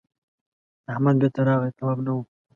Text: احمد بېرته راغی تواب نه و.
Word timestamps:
احمد 0.91 1.15
بېرته 1.21 1.41
راغی 1.49 1.71
تواب 1.77 1.99
نه 2.05 2.11
و. 2.15 2.19